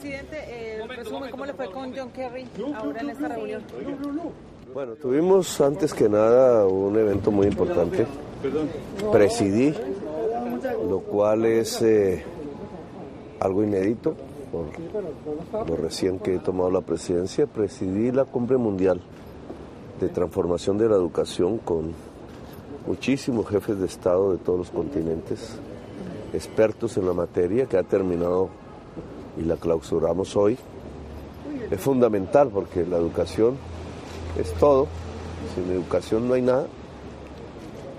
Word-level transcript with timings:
Presidente, 0.00 0.36
eh, 0.46 0.86
resumen, 0.86 1.28
¿cómo 1.28 1.44
le 1.44 1.54
fue 1.54 1.72
con 1.72 1.92
John 1.92 2.10
Kerry 2.10 2.46
ahora 2.76 3.00
en 3.00 3.10
esta 3.10 3.26
reunión? 3.26 3.62
Bueno, 4.72 4.94
tuvimos 4.94 5.60
antes 5.60 5.92
que 5.92 6.08
nada 6.08 6.64
un 6.68 6.96
evento 6.96 7.32
muy 7.32 7.48
importante. 7.48 8.06
Presidí, 9.10 9.74
lo 10.88 11.00
cual 11.00 11.46
es 11.46 11.82
eh, 11.82 12.22
algo 13.40 13.64
inédito 13.64 14.14
por 14.52 15.68
lo 15.68 15.76
recién 15.76 16.20
que 16.20 16.36
he 16.36 16.38
tomado 16.38 16.70
la 16.70 16.82
presidencia. 16.82 17.48
Presidí 17.48 18.12
la 18.12 18.24
cumbre 18.24 18.56
mundial 18.56 19.00
de 20.00 20.08
transformación 20.10 20.78
de 20.78 20.88
la 20.88 20.94
educación 20.94 21.58
con 21.58 21.92
muchísimos 22.86 23.48
jefes 23.48 23.80
de 23.80 23.86
Estado 23.86 24.30
de 24.30 24.38
todos 24.38 24.60
los 24.60 24.70
continentes, 24.70 25.58
expertos 26.32 26.96
en 26.96 27.06
la 27.06 27.14
materia, 27.14 27.66
que 27.66 27.76
ha 27.76 27.82
terminado 27.82 28.48
y 29.38 29.42
la 29.42 29.56
clausuramos 29.56 30.36
hoy. 30.36 30.58
Es 31.70 31.80
fundamental 31.80 32.48
porque 32.48 32.84
la 32.84 32.96
educación 32.96 33.56
es 34.38 34.52
todo, 34.54 34.86
sin 35.54 35.70
educación 35.70 36.28
no 36.28 36.34
hay 36.34 36.42
nada. 36.42 36.66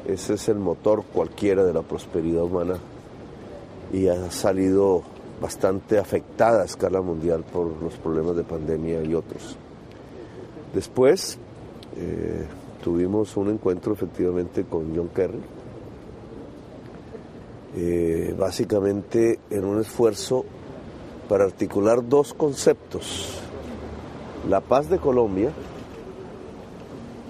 Ese 0.08 0.34
es 0.34 0.50
el 0.50 0.58
motor 0.58 1.04
cualquiera 1.04 1.64
de 1.64 1.74
la 1.74 1.82
prosperidad 1.82 2.44
humana 2.44 2.78
y 3.94 4.08
ha 4.08 4.32
salido 4.32 5.04
bastante 5.42 6.00
afectada 6.00 6.64
a 6.64 6.66
escala 6.66 7.02
mundial 7.02 7.44
por 7.44 7.82
los 7.82 7.96
problemas 7.96 8.36
de 8.36 8.44
pandemia 8.44 9.04
y 9.04 9.14
otros. 9.14 9.56
Después, 10.74 11.38
eh, 11.96 12.46
tuvimos 12.84 13.36
un 13.38 13.50
encuentro 13.50 13.94
efectivamente 13.94 14.64
con 14.64 14.96
John 14.96 15.10
Kerry, 15.10 15.40
eh, 17.76 18.36
básicamente 18.38 19.40
en 19.50 19.66
un 19.66 19.80
esfuerzo 19.80 20.46
para 21.30 21.44
articular 21.44 22.10
dos 22.10 22.34
conceptos, 22.34 23.40
la 24.50 24.62
paz 24.62 24.90
de 24.90 24.98
Colombia 24.98 25.52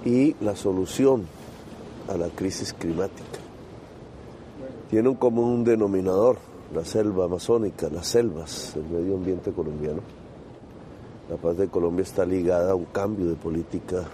y 0.06 0.38
la 0.40 0.56
solución 0.56 1.28
a 2.08 2.16
la 2.16 2.30
crisis 2.30 2.74
climática. 2.74 3.40
Tiene 4.90 5.10
un 5.10 5.16
común 5.16 5.66
denominador, 5.66 6.38
la 6.74 6.86
selva 6.86 7.26
amazónica, 7.26 7.90
las 7.90 8.08
selvas, 8.08 8.74
el 8.78 8.86
medio 8.86 9.16
ambiente 9.16 9.52
colombiano. 9.52 10.02
La 11.30 11.36
paz 11.36 11.58
de 11.58 11.68
Colombia 11.68 12.04
está 12.04 12.26
ligada 12.26 12.72
a 12.72 12.76
un 12.76 12.86
cambio 12.86 13.28
de 13.28 13.36
política 13.36 14.06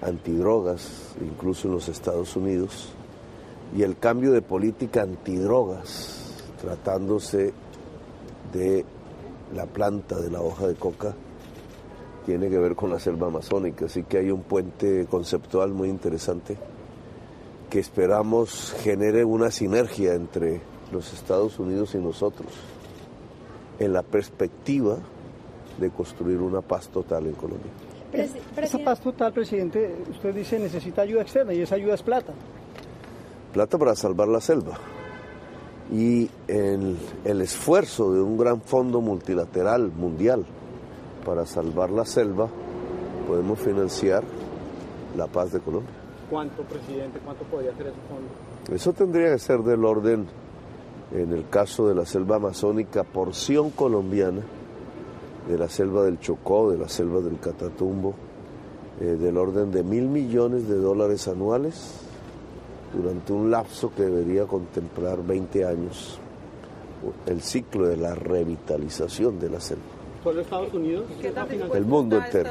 antidrogas, 0.00 1.14
incluso 1.20 1.68
en 1.68 1.74
los 1.74 1.90
Estados 1.90 2.36
Unidos, 2.36 2.88
y 3.76 3.82
el 3.82 3.98
cambio 3.98 4.32
de 4.32 4.40
política 4.40 5.02
antidrogas, 5.02 6.42
tratándose 6.60 7.52
de 8.54 8.84
la 9.54 9.66
planta 9.66 10.16
de 10.16 10.30
la 10.30 10.40
hoja 10.40 10.66
de 10.66 10.74
coca, 10.74 11.14
tiene 12.26 12.48
que 12.48 12.58
ver 12.58 12.74
con 12.74 12.90
la 12.90 12.98
selva 12.98 13.28
amazónica, 13.28 13.86
así 13.86 14.02
que 14.02 14.18
hay 14.18 14.30
un 14.30 14.42
puente 14.42 15.06
conceptual 15.06 15.72
muy 15.72 15.88
interesante 15.88 16.56
que 17.68 17.78
esperamos 17.78 18.74
genere 18.82 19.24
una 19.24 19.50
sinergia 19.50 20.14
entre 20.14 20.60
los 20.92 21.12
Estados 21.12 21.58
Unidos 21.58 21.94
y 21.94 21.98
nosotros 21.98 22.48
en 23.78 23.92
la 23.92 24.02
perspectiva 24.02 24.98
de 25.78 25.90
construir 25.90 26.38
una 26.38 26.60
paz 26.60 26.88
total 26.88 27.26
en 27.26 27.34
Colombia. 27.34 27.72
Esa 28.12 28.78
paz 28.78 29.00
total, 29.00 29.32
presidente, 29.32 29.96
usted 30.08 30.32
dice 30.32 30.58
necesita 30.58 31.02
ayuda 31.02 31.22
externa 31.22 31.52
y 31.52 31.62
esa 31.62 31.74
ayuda 31.74 31.94
es 31.94 32.02
plata. 32.02 32.32
Plata 33.52 33.76
para 33.76 33.96
salvar 33.96 34.28
la 34.28 34.40
selva. 34.40 34.78
Y 35.94 36.28
el, 36.48 36.96
el 37.24 37.40
esfuerzo 37.40 38.12
de 38.12 38.20
un 38.20 38.36
gran 38.36 38.60
fondo 38.60 39.00
multilateral 39.00 39.92
mundial 39.92 40.44
para 41.24 41.46
salvar 41.46 41.90
la 41.90 42.04
selva, 42.04 42.48
podemos 43.28 43.60
financiar 43.60 44.24
la 45.16 45.28
paz 45.28 45.52
de 45.52 45.60
Colombia. 45.60 45.92
¿Cuánto, 46.28 46.62
presidente? 46.64 47.20
¿Cuánto 47.24 47.44
podría 47.44 47.72
ser 47.76 47.86
ese 47.86 47.96
fondo? 48.08 48.74
Eso 48.74 48.92
tendría 48.92 49.32
que 49.32 49.38
ser 49.38 49.60
del 49.60 49.84
orden, 49.84 50.26
en 51.12 51.32
el 51.32 51.48
caso 51.48 51.86
de 51.86 51.94
la 51.94 52.04
selva 52.04 52.36
amazónica, 52.36 53.04
porción 53.04 53.70
colombiana, 53.70 54.42
de 55.48 55.56
la 55.56 55.68
selva 55.68 56.04
del 56.04 56.18
Chocó, 56.18 56.72
de 56.72 56.78
la 56.78 56.88
selva 56.88 57.20
del 57.20 57.38
Catatumbo, 57.38 58.14
eh, 59.00 59.04
del 59.04 59.36
orden 59.36 59.70
de 59.70 59.84
mil 59.84 60.08
millones 60.08 60.66
de 60.68 60.76
dólares 60.76 61.28
anuales 61.28 62.00
durante 62.94 63.32
un 63.32 63.50
lapso 63.50 63.92
que 63.94 64.02
debería 64.02 64.44
contemplar 64.44 65.22
20 65.22 65.64
años, 65.64 66.18
el 67.26 67.40
ciclo 67.42 67.88
de 67.88 67.96
la 67.96 68.14
revitalización 68.14 69.38
de 69.38 69.50
la 69.50 69.60
selva. 69.60 69.82
¿Solo 70.22 70.40
Estados 70.40 70.72
Unidos? 70.72 71.04
El 71.74 71.84
mundo 71.84 72.16
entero. 72.16 72.50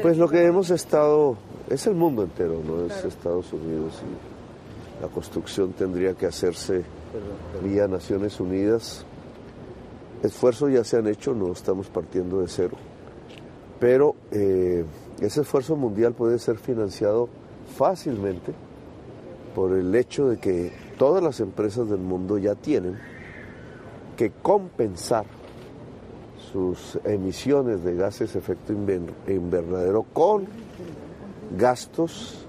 Pues 0.00 0.18
lo 0.18 0.28
que 0.28 0.44
hemos 0.44 0.70
estado, 0.70 1.36
es 1.68 1.86
el 1.86 1.94
mundo 1.94 2.24
entero, 2.24 2.60
no 2.66 2.86
es 2.86 3.04
Estados 3.04 3.52
Unidos. 3.52 4.02
Y 4.02 5.02
la 5.02 5.08
construcción 5.08 5.72
tendría 5.72 6.14
que 6.14 6.26
hacerse 6.26 6.82
vía 7.62 7.86
Naciones 7.86 8.40
Unidas 8.40 9.06
esfuerzos 10.22 10.72
ya 10.72 10.84
se 10.84 10.96
han 10.96 11.06
hecho, 11.06 11.34
no 11.34 11.52
estamos 11.52 11.88
partiendo 11.88 12.40
de 12.40 12.48
cero, 12.48 12.76
pero 13.80 14.14
eh, 14.30 14.84
ese 15.20 15.40
esfuerzo 15.40 15.76
mundial 15.76 16.14
puede 16.14 16.38
ser 16.38 16.58
financiado 16.58 17.28
fácilmente 17.76 18.52
por 19.54 19.72
el 19.76 19.94
hecho 19.94 20.28
de 20.28 20.38
que 20.38 20.72
todas 20.98 21.22
las 21.22 21.40
empresas 21.40 21.88
del 21.88 22.00
mundo 22.00 22.38
ya 22.38 22.54
tienen 22.54 22.98
que 24.16 24.30
compensar 24.30 25.24
sus 26.52 26.98
emisiones 27.04 27.82
de 27.82 27.94
gases 27.94 28.32
de 28.32 28.38
efecto 28.38 28.72
invernadero 28.72 30.04
con 30.12 30.46
gastos 31.56 32.46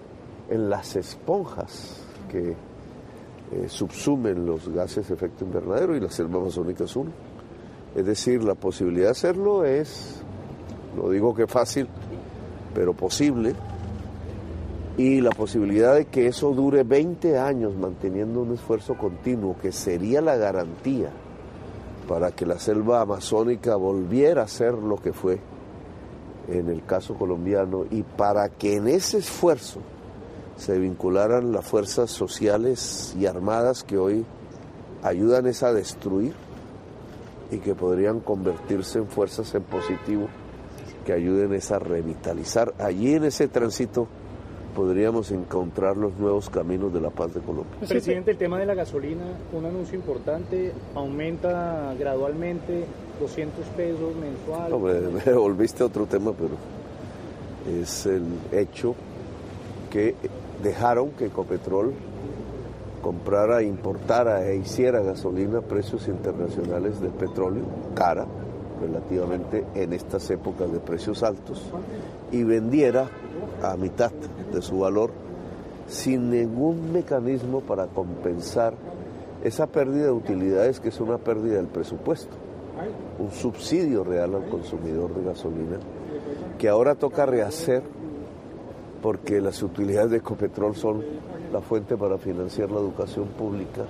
en 0.50 0.70
las 0.70 0.96
esponjas 0.96 2.04
que 2.30 2.52
eh, 3.52 3.68
subsumen 3.68 4.46
los 4.46 4.70
gases 4.70 5.08
de 5.08 5.14
efecto 5.14 5.46
invernadero 5.46 5.96
y 5.96 6.00
la 6.00 6.10
selva 6.10 6.40
amazónica 6.40 6.86
es 6.86 6.96
uno. 6.96 7.12
Es 7.96 8.06
decir, 8.06 8.44
la 8.44 8.56
posibilidad 8.56 9.08
de 9.08 9.12
hacerlo 9.12 9.64
es, 9.66 10.22
no 10.98 11.10
digo 11.10 11.34
que 11.36 11.48
fácil, 11.48 11.88
pero 12.74 12.94
posible. 12.94 13.54
Y 14.96 15.22
la 15.22 15.32
posibilidad 15.32 15.96
de 15.96 16.06
que 16.06 16.28
eso 16.28 16.54
dure 16.54 16.84
20 16.84 17.40
años 17.40 17.76
manteniendo 17.76 18.42
un 18.42 18.54
esfuerzo 18.54 18.96
continuo, 18.96 19.56
que 19.60 19.72
sería 19.72 20.22
la 20.22 20.36
garantía 20.36 21.10
para 22.08 22.32
que 22.32 22.46
la 22.46 22.60
selva 22.60 23.02
amazónica 23.02 23.76
volviera 23.76 24.44
a 24.44 24.48
ser 24.48 24.74
lo 24.74 24.98
que 24.98 25.14
fue 25.14 25.40
en 26.48 26.70
el 26.70 26.86
caso 26.86 27.16
colombiano 27.16 27.86
y 27.90 28.04
para 28.04 28.50
que 28.50 28.76
en 28.76 28.88
ese 28.88 29.20
esfuerzo 29.20 29.80
se 30.58 30.78
vincularan 30.78 31.52
las 31.52 31.66
fuerzas 31.66 32.12
sociales 32.12 33.16
y 33.18 33.26
armadas 33.26 33.84
que 33.84 33.98
hoy 33.98 34.26
ayudan 35.02 35.48
a 35.48 35.74
destruir 35.74 36.34
y 37.52 37.58
que 37.58 37.74
podrían 37.74 38.20
convertirse 38.20 39.00
en 39.00 39.08
fuerzas 39.08 39.54
en 39.56 39.64
positivo 39.64 40.28
que 41.06 41.14
ayuden 41.14 41.60
a 41.70 41.80
revitalizar. 41.80 42.74
Allí 42.80 43.14
en 43.14 43.26
ese 43.26 43.48
tránsito 43.48 44.08
podríamos 44.76 45.32
encontrar 45.32 45.98
los 45.98 46.18
nuevos 46.18 46.50
caminos 46.50 46.94
de 46.94 47.02
la 47.02 47.10
paz 47.10 47.34
de 47.34 47.42
Colombia. 47.42 47.80
Presidente, 47.88 48.32
el 48.32 48.38
tema 48.38 48.60
de 48.60 48.66
la 48.66 48.74
gasolina, 48.74 49.24
un 49.54 49.66
anuncio 49.66 49.96
importante, 49.96 50.74
aumenta 50.96 51.94
gradualmente 51.98 52.86
200 53.20 53.66
pesos 53.78 54.16
mensuales. 54.16 55.26
me 55.26 55.34
volviste 55.34 55.84
a 55.84 55.86
otro 55.86 56.06
tema, 56.06 56.34
pero 56.34 56.56
es 57.82 58.06
el 58.06 58.24
hecho 58.52 58.96
que 59.92 60.16
dejaron 60.62 61.12
que 61.12 61.26
Ecopetrol 61.26 61.94
comprara, 63.02 63.62
importara 63.62 64.48
e 64.50 64.58
hiciera 64.58 65.02
gasolina 65.02 65.60
a 65.60 65.62
precios 65.62 66.08
internacionales 66.08 67.00
del 67.02 67.12
petróleo, 67.12 67.64
cara 67.94 68.26
relativamente 68.84 69.66
en 69.76 69.94
estas 69.94 70.30
épocas 70.30 70.72
de 70.72 70.80
precios 70.80 71.24
altos, 71.24 71.64
y 72.32 72.44
vendiera 72.44 73.10
a 73.62 73.76
mitad 73.78 74.12
de 74.12 74.62
su 74.62 74.80
valor 74.80 75.12
sin 75.88 76.30
ningún 76.30 76.92
mecanismo 76.92 77.62
para 77.62 77.88
compensar 77.88 78.74
esa 79.44 79.68
pérdida 79.68 80.06
de 80.06 80.12
utilidades 80.12 80.80
que 80.80 80.90
es 80.90 81.00
una 81.00 81.18
pérdida 81.18 81.56
del 81.56 81.68
presupuesto, 81.68 82.36
un 83.20 83.32
subsidio 83.32 84.04
real 84.04 84.36
al 84.36 84.50
consumidor 84.50 85.14
de 85.14 85.24
gasolina 85.24 85.80
que 86.58 86.70
ahora 86.70 86.96
toca 86.96 87.26
rehacer 87.26 87.84
porque 89.02 89.42
las 89.42 89.62
utilidades 89.64 90.12
de 90.12 90.18
Ecopetrol 90.18 90.76
son 90.76 91.04
la 91.52 91.60
fuente 91.60 91.98
para 91.98 92.18
financiar 92.18 92.72
la 92.72 92.80
educación 92.80 93.28
pública, 93.28 93.82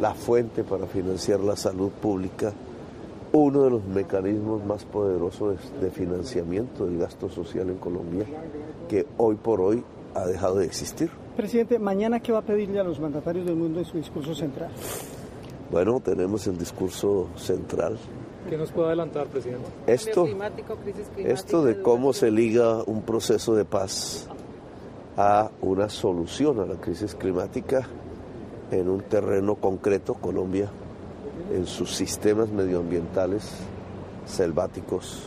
la 0.00 0.14
fuente 0.14 0.64
para 0.64 0.86
financiar 0.86 1.40
la 1.40 1.56
salud 1.56 1.90
pública, 1.90 2.52
uno 3.32 3.62
de 3.62 3.70
los 3.70 3.84
mecanismos 3.84 4.64
más 4.64 4.84
poderosos 4.84 5.58
de 5.80 5.90
financiamiento 5.90 6.86
del 6.86 6.98
gasto 6.98 7.28
social 7.28 7.68
en 7.70 7.76
Colombia, 7.76 8.26
que 8.88 9.06
hoy 9.18 9.36
por 9.36 9.60
hoy 9.60 9.84
ha 10.14 10.26
dejado 10.26 10.56
de 10.56 10.66
existir. 10.66 11.10
Presidente, 11.36 11.78
mañana 11.78 12.20
qué 12.20 12.32
va 12.32 12.38
a 12.38 12.42
pedirle 12.42 12.80
a 12.80 12.84
los 12.84 12.98
mandatarios 12.98 13.46
del 13.46 13.56
mundo 13.56 13.78
en 13.78 13.84
su 13.84 13.96
discurso 13.96 14.34
central? 14.34 14.70
Bueno, 15.70 16.00
tenemos 16.00 16.46
el 16.48 16.58
discurso 16.58 17.28
central 17.36 17.96
¿Qué 18.48 18.56
nos 18.56 18.72
puede 18.72 18.88
adelantar, 18.88 19.26
presidente? 19.26 19.68
Esto, 19.86 20.26
esto 21.18 21.64
de 21.64 21.82
cómo 21.82 22.12
se 22.12 22.30
liga 22.30 22.82
un 22.84 23.02
proceso 23.02 23.54
de 23.54 23.64
paz 23.64 24.28
a 25.16 25.50
una 25.60 25.88
solución 25.88 26.60
a 26.60 26.66
la 26.66 26.76
crisis 26.76 27.14
climática 27.14 27.86
en 28.70 28.88
un 28.88 29.02
terreno 29.02 29.56
concreto, 29.56 30.14
Colombia, 30.14 30.70
en 31.52 31.66
sus 31.66 31.94
sistemas 31.94 32.50
medioambientales 32.50 33.50
selváticos, 34.26 35.22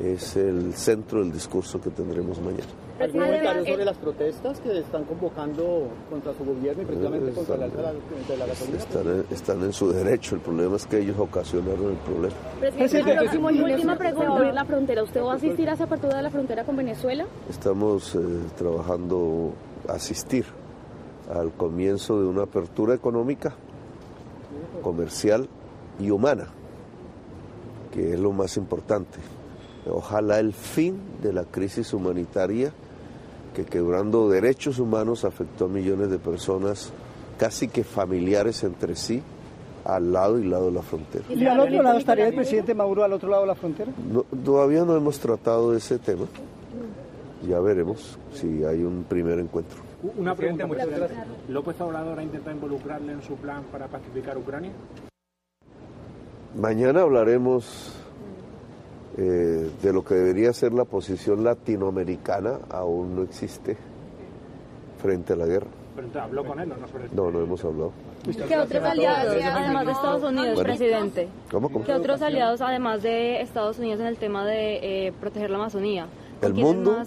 es 0.00 0.36
el 0.36 0.74
centro 0.74 1.20
del 1.20 1.32
discurso 1.32 1.80
que 1.80 1.90
tendremos 1.90 2.40
mañana. 2.40 2.66
¿Algún 3.00 3.20
comentario 3.20 3.64
sobre 3.64 3.84
las 3.84 3.96
protestas 3.96 4.60
que 4.60 4.78
están 4.78 5.04
convocando 5.04 5.88
contra 6.10 6.34
su 6.34 6.44
gobierno 6.44 6.82
y 6.82 6.86
precisamente 6.86 7.32
contra 7.32 7.56
la 7.56 7.64
alza 7.66 7.92
de 8.28 8.36
la 8.36 8.46
gasolina? 8.46 8.78
Están, 8.78 9.24
están, 9.30 9.62
en 9.62 9.72
su 9.72 9.92
derecho, 9.92 10.34
el 10.34 10.40
problema 10.40 10.76
es 10.76 10.86
que 10.86 10.98
ellos 10.98 11.16
ocasionaron 11.16 11.92
el 11.92 11.96
problema. 11.98 12.34
Presidente, 12.58 13.12
el 13.12 13.18
próximo 13.18 13.48
última 13.48 13.96
pregunta, 13.96 14.32
abrir 14.32 14.52
la 14.52 14.64
frontera. 14.64 15.02
¿Usted 15.04 15.22
va 15.22 15.32
a 15.32 15.36
asistir 15.36 15.70
a 15.70 15.74
esa 15.74 15.84
apertura 15.84 16.16
de 16.16 16.22
la 16.22 16.30
frontera 16.30 16.64
con 16.64 16.76
Venezuela? 16.76 17.26
Estamos 17.48 18.16
eh, 18.16 18.18
trabajando, 18.56 19.52
asistir 19.88 20.46
al 21.32 21.52
comienzo 21.52 22.20
de 22.20 22.26
una 22.26 22.44
apertura 22.44 22.94
económica, 22.94 23.54
comercial 24.80 25.48
y 25.98 26.10
humana, 26.10 26.48
que 27.92 28.14
es 28.14 28.20
lo 28.20 28.32
más 28.32 28.56
importante. 28.56 29.18
Ojalá 29.86 30.38
el 30.38 30.52
fin 30.52 31.00
de 31.22 31.32
la 31.32 31.44
crisis 31.44 31.92
humanitaria 31.94 32.72
que 33.54 33.64
quebrando 33.64 34.28
derechos 34.28 34.78
humanos 34.78 35.24
afectó 35.24 35.64
a 35.64 35.68
millones 35.68 36.10
de 36.10 36.18
personas, 36.18 36.92
casi 37.38 37.68
que 37.68 37.82
familiares 37.82 38.62
entre 38.62 38.94
sí, 38.94 39.22
al 39.84 40.12
lado 40.12 40.38
y 40.38 40.44
lado 40.44 40.66
de 40.66 40.72
la 40.72 40.82
frontera. 40.82 41.24
¿Y 41.28 41.44
al 41.46 41.60
otro 41.60 41.82
lado 41.82 41.98
estaría 41.98 42.28
el 42.28 42.34
presidente 42.34 42.74
Maduro 42.74 43.04
al 43.04 43.12
otro 43.12 43.28
lado 43.28 43.42
de 43.42 43.48
la 43.48 43.54
frontera? 43.54 43.90
todavía 44.44 44.84
no 44.84 44.94
hemos 44.94 45.18
tratado 45.18 45.74
ese 45.74 45.98
tema. 45.98 46.26
Ya 47.48 47.58
veremos 47.60 48.18
si 48.34 48.64
hay 48.64 48.82
un 48.82 49.04
primer 49.08 49.38
encuentro. 49.38 49.87
Una 50.02 50.34
pregunta, 50.34 50.66
muchas 50.66 50.88
gracias. 50.88 51.26
¿López 51.48 51.80
Obrador 51.80 52.18
ha 52.18 52.22
intentado 52.22 52.54
involucrarle 52.54 53.12
en 53.12 53.22
su 53.22 53.34
plan 53.36 53.64
para 53.72 53.88
pacificar 53.88 54.38
Ucrania? 54.38 54.70
Mañana 56.54 57.02
hablaremos 57.02 57.94
eh, 59.16 59.70
de 59.82 59.92
lo 59.92 60.04
que 60.04 60.14
debería 60.14 60.52
ser 60.52 60.72
la 60.72 60.84
posición 60.84 61.42
latinoamericana, 61.42 62.60
aún 62.70 63.16
no 63.16 63.22
existe 63.22 63.76
frente 65.02 65.32
a 65.32 65.36
la 65.36 65.46
guerra. 65.46 65.66
¿Pero 65.96 66.22
habló 66.22 66.44
con 66.44 66.60
él 66.60 66.70
o 66.70 66.76
no 66.76 66.86
No, 67.12 67.30
no 67.32 67.44
hemos 67.44 67.64
hablado. 67.64 67.92
¿Qué 68.24 68.56
otros 68.56 68.84
aliados, 68.84 69.36
además 69.42 69.86
de 69.86 69.92
Estados 69.92 70.22
Unidos, 70.22 70.62
presidente? 70.62 71.28
¿Cómo, 71.50 71.68
cómo? 71.70 71.84
¿Qué 71.84 71.92
otros 71.92 72.22
aliados, 72.22 72.60
además 72.60 73.02
de 73.02 73.40
Estados 73.40 73.78
Unidos, 73.78 74.00
en 74.00 74.06
el 74.06 74.16
tema 74.16 74.44
de 74.46 75.06
eh, 75.06 75.12
proteger 75.20 75.50
la 75.50 75.56
Amazonía? 75.56 76.06
El 76.40 76.54
mundo, 76.54 77.02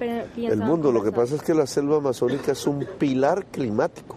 el 0.00 0.58
mundo, 0.58 0.92
lo 0.92 1.02
que 1.02 1.12
pasa 1.12 1.36
es 1.36 1.42
que 1.42 1.54
la 1.54 1.66
selva 1.66 1.96
amazónica 1.96 2.52
es 2.52 2.66
un 2.66 2.86
pilar 2.98 3.46
climático, 3.46 4.16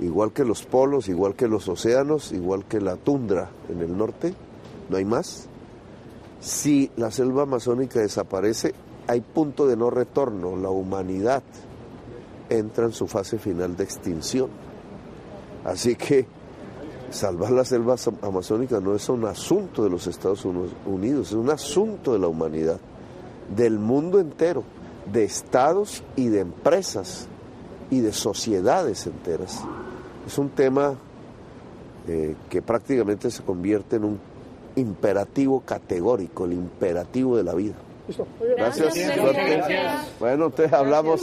igual 0.00 0.32
que 0.32 0.44
los 0.44 0.64
polos, 0.64 1.08
igual 1.08 1.34
que 1.34 1.48
los 1.48 1.68
océanos, 1.68 2.32
igual 2.32 2.64
que 2.66 2.80
la 2.80 2.96
tundra 2.96 3.50
en 3.68 3.80
el 3.80 3.96
norte, 3.96 4.34
no 4.88 4.96
hay 4.96 5.04
más. 5.04 5.48
Si 6.40 6.90
la 6.96 7.10
selva 7.10 7.42
amazónica 7.42 8.00
desaparece, 8.00 8.74
hay 9.06 9.20
punto 9.20 9.66
de 9.66 9.76
no 9.76 9.90
retorno. 9.90 10.56
La 10.56 10.70
humanidad 10.70 11.42
entra 12.48 12.86
en 12.86 12.92
su 12.92 13.06
fase 13.06 13.38
final 13.38 13.76
de 13.76 13.84
extinción. 13.84 14.48
Así 15.64 15.94
que 15.94 16.26
salvar 17.10 17.52
la 17.52 17.64
selva 17.64 17.96
amazónica 18.22 18.80
no 18.80 18.94
es 18.94 19.08
un 19.08 19.24
asunto 19.24 19.84
de 19.84 19.90
los 19.90 20.06
Estados 20.06 20.44
Unidos, 20.44 21.28
es 21.28 21.34
un 21.34 21.50
asunto 21.50 22.12
de 22.12 22.18
la 22.18 22.26
humanidad, 22.26 22.80
del 23.56 23.78
mundo 23.78 24.20
entero, 24.20 24.64
de 25.12 25.24
estados 25.24 26.02
y 26.16 26.28
de 26.28 26.40
empresas 26.40 27.26
y 27.90 28.00
de 28.00 28.12
sociedades 28.12 29.06
enteras. 29.06 29.60
Es 30.26 30.38
un 30.38 30.50
tema 30.50 30.94
eh, 32.08 32.34
que 32.48 32.62
prácticamente 32.62 33.30
se 33.30 33.42
convierte 33.42 33.96
en 33.96 34.04
un 34.04 34.20
imperativo 34.76 35.60
categórico, 35.60 36.44
el 36.46 36.54
imperativo 36.54 37.36
de 37.36 37.44
la 37.44 37.54
vida. 37.54 37.74
Gracias. 38.56 38.94
Bueno, 40.18 40.46
entonces 40.46 40.72
hablamos. 40.72 41.20